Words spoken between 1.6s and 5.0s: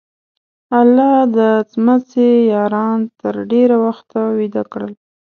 څمڅې یاران تر ډېره وخته ویده کړل.